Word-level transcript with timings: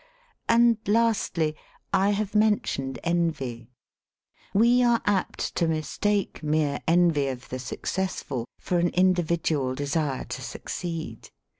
"And, 0.49 0.79
lastly, 0.87 1.55
I 1.93 2.09
have 2.09 2.33
mentioned 2.33 2.97
envy. 3.03 3.69
We 4.51 4.81
are 4.81 4.99
apt 5.05 5.53
to 5.57 5.67
mistake 5.67 6.41
mere 6.41 6.79
envy 6.87 7.27
of 7.27 7.49
the 7.49 7.59
successful 7.59 8.47
for 8.59 8.79
an 8.79 8.89
individual 8.95 9.75
desire 9.75 10.23
to 10.25 10.41
succeed. 10.41 11.29